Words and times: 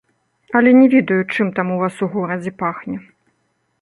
Але 0.59 0.71
не 0.79 0.87
ведаю, 0.93 1.19
чым 1.35 1.51
там 1.59 1.67
у 1.75 1.77
вас 1.83 2.01
у 2.07 2.09
горадзе 2.17 2.51
пахне. 2.63 2.97